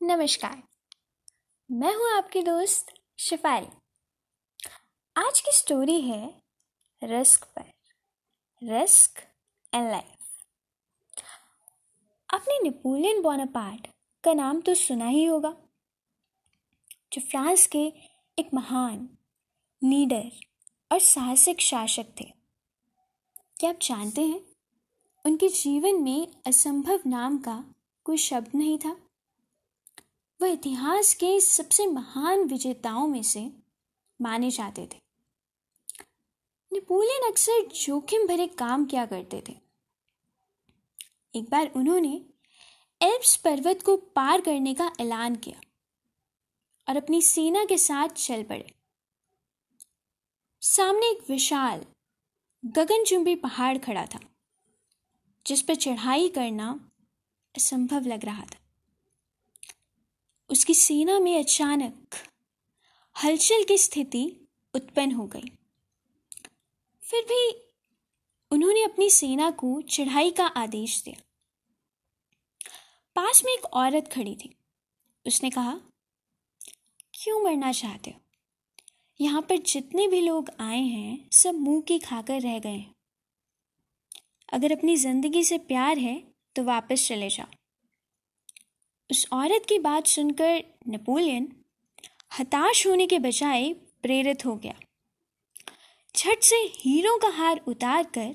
[0.00, 0.62] नमस्कार।
[1.70, 3.66] मैं हूँ आपकी दोस्त शिफारी।
[5.16, 6.28] आज की स्टोरी है
[7.02, 7.64] रिस्क पर।
[8.62, 9.20] रिस्क
[9.72, 10.16] एंड लाइफ
[12.28, 13.86] आपने नेपोलियन बोनापार्ट
[14.24, 15.50] का नाम तो सुना ही होगा,
[17.12, 17.84] जो फ्रांस के
[18.38, 19.08] एक महान
[19.82, 20.30] लीडर
[20.92, 22.30] और साहसिक शासक थे।
[23.60, 24.40] क्या आप जानते हैं,
[25.24, 27.62] उनके जीवन में असंभव नाम का
[28.06, 28.96] कोई शब्द नहीं था?
[30.40, 33.50] वह इतिहास के सबसे महान विजेताओं में से
[34.20, 35.00] माने जाते थे।
[36.72, 39.56] नेपोलियन अक्सर जोखिम भरे काम किया करते थे।
[41.34, 42.14] एक बार उन्होंने
[43.00, 45.60] एल्प्स पर्वत को पार करने का ऐलान किया
[46.88, 48.72] और अपनी सेना के साथ चल पड़े।
[50.62, 51.84] सामने एक विशाल,
[52.64, 54.20] गगनचुंबी पहाड़ खड़ा था,
[55.46, 56.90] जिस पर चढ़ाई करना
[57.54, 58.59] असंभव लग रहा था।
[60.50, 62.16] उसकी सेना में अचानक
[63.16, 64.24] हलचल की स्थिति
[64.74, 65.50] उत्पन्न हो गई।
[67.02, 67.50] फिर भी
[68.50, 71.22] उन्होंने अपनी सेना को चढ़ाई का आदेश दिया।
[73.16, 74.54] पास में एक औरत खड़ी थी।
[75.26, 75.74] उसने कहा,
[77.14, 78.20] क्यों मरना चाहते हो?
[79.20, 82.94] यहाँ पर जितने भी लोग आए हैं, सब मुँह की खाकर रह गए हैं।
[84.52, 86.22] अगर अपनी ज़िंदगी से प्यार है
[86.56, 87.59] तो वापस चले जाओ।
[89.10, 91.48] उस औरत की बात सुनकर नेपोलियन
[92.38, 94.74] हताश होने के बजाय प्रेरित हो गया।
[96.14, 98.34] छठ से हीरों का हार उतार कर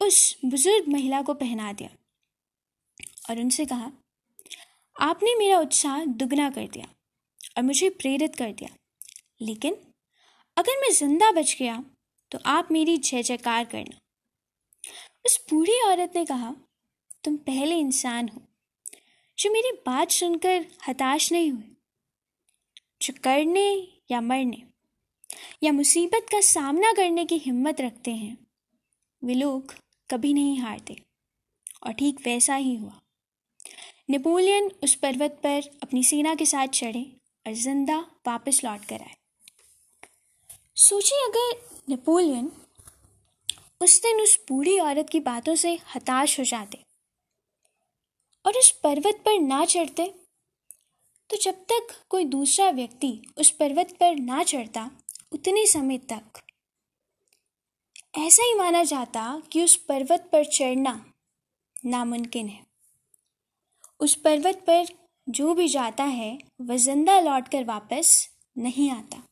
[0.00, 1.90] उस बुज़ुर्ग महिला को पहना दिया
[3.30, 3.90] और उनसे कहा,
[4.96, 6.86] आपने मेरा उत्साह दुगना कर दिया
[7.56, 8.68] और मुझे प्रेरित कर दिया।
[9.40, 9.76] लेकिन
[10.56, 11.82] अगर मैं ज़िंदा बच गया
[12.32, 13.98] तो आप मेरी जय जयकार करना।
[15.26, 16.54] उस बूढ़ी औरत ने कहा,
[17.24, 18.42] तुम पहले इंसान हो
[19.38, 21.76] जो मेरी बात सुनकर हताश नहीं हुए।
[23.02, 23.68] जो करने
[24.10, 24.62] या मरने
[25.62, 28.36] या मुसीबत का सामना करने की हिम्मत रखते हैं,
[29.22, 29.74] वे लोग
[30.10, 30.96] कभी नहीं हारते
[31.82, 33.00] और ठीक वैसा ही हुआ।
[34.10, 37.04] नेपोलियन उस पर्वत पर अपनी सेना के साथ चढ़े
[37.46, 39.16] और ज़िंदा वापस लौट कर आए।
[40.78, 42.50] सोचिए अगर नेपोलियन
[43.82, 46.77] उस दिन उस बूढ़ी औरत की बातों से हताश हो जाते
[48.48, 50.14] और उस पर्वत पर ना चढ़ते।
[51.30, 54.90] तो जब तक कोई दूसरा व्यक्ति उस पर्वत पर ना चढ़ता,
[55.32, 56.40] उतने समय तक।
[58.18, 61.12] ऐसा ही माना जाता कि उस पर्वत पर चढ़ना
[61.84, 62.66] नामुमकिन है।
[64.00, 64.86] उस पर्वत पर
[65.28, 68.28] जो भी जाता है, वह ज़िंदा लौटकर वापस
[68.58, 69.22] नहीं आता।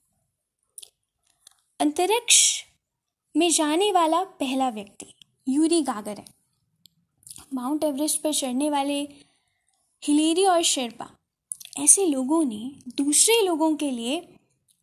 [1.81, 2.65] अंतरिक्ष
[3.37, 5.15] में जाने वाला पहला व्यक्ति,
[5.49, 6.36] यूरी गागर है।
[7.57, 9.01] माउंट एवरेस्ट पर चढ़ने वाले
[10.03, 11.11] हिलेरी और शेरपा,
[11.79, 12.59] ऐसे लोगों ने
[12.97, 14.17] दूसरे लोगों के लिए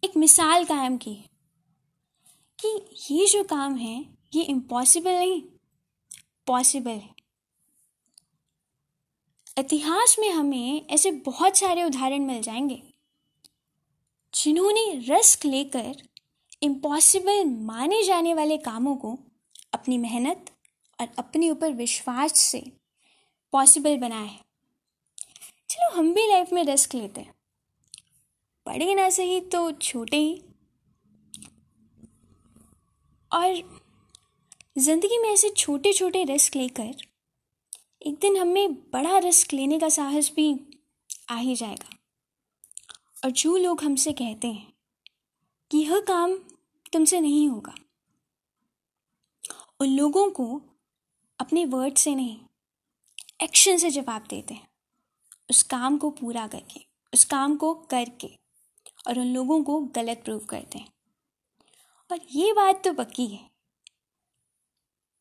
[0.04, 1.30] एक मिसाल कायम की है
[2.60, 2.70] कि
[3.12, 5.42] ये जो काम है, ये इम्पॉसिबल नहीं
[6.48, 7.14] पॉसिबल है।
[9.60, 12.82] इतिहास में हमें ऐसे बहुत सारे उदाहरण मिल जाएँगे,
[14.34, 16.02] जिन्होंने रिस्क लेकर
[16.64, 19.18] इम्पॉसिबल माने जाने वाले कामों को
[19.74, 20.53] अपनी मेहनत
[21.00, 22.60] और अपने ऊपर विश्वास से
[23.54, 24.40] पॉसिबल बनाए
[25.70, 27.34] चलो, हम भी लाइफ में रिस्क लेते हैं।
[28.66, 30.42] बड़े ना सही तो छोटे ही।
[33.32, 33.82] और
[34.78, 36.96] ज़िंदगी में ऐसे छोटे छोटे रिस्क लेकर
[38.02, 40.54] एक दिन हमें बड़ा रिस्क लेने का साहस भी
[41.30, 41.98] आ ही जाएगा।
[43.24, 44.74] और जो लोग हमसे कहते हैं
[45.72, 46.36] कि यह काम
[46.94, 47.76] तुमसे नहीं होगा,
[49.82, 50.46] उन लोगों को
[51.40, 52.40] अपने वर्ड से नहीं
[53.42, 54.68] एक्शन से जवाब देते हैं।
[55.50, 58.40] उस काम को पूरा करके, उस काम को करके
[59.08, 60.94] और उन लोगों को गलत प्रूव करते हैं।
[62.12, 63.50] और ये बात तो पक्की है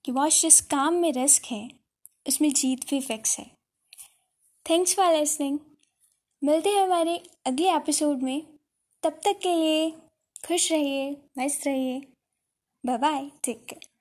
[0.05, 1.71] कि वॉश जिस काम में रिस्क है,
[2.29, 3.57] उसमें जीत भी फिक्स है।
[4.71, 5.59] थैंक्स फॉर लिसनिंग
[6.45, 8.43] मिलते हैं हमारे अगले एपिसोड में।
[9.03, 9.91] तब तक के लिए
[10.49, 12.01] खुश रहिए, मस्त रहिए।
[12.87, 13.92] Bye take care